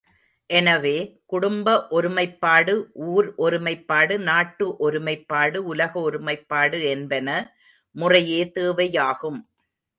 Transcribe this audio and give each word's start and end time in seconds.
எனவே, 0.49 0.93
குடும்ப 1.25 1.67
ஒருமைப்பாடு 1.89 2.73
ஊர் 3.09 3.29
ஒருமைப்பாடு 3.37 4.17
நாட்டு 4.21 4.67
ஒருமைப்பாடு 4.79 5.59
உலக 5.67 5.93
ஒருமைப்பாடு 6.01 6.79
என்பன 6.91 7.29
முறையே 7.95 8.41
தேவையாகும். 8.55 9.41